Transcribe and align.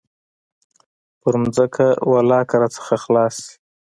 پر 1.21 1.33
ځمکه 1.55 1.87
ولله 2.11 2.39
که 2.49 2.55
رانه 2.61 2.97
خلاص 3.03 3.35
سي. 3.45 3.51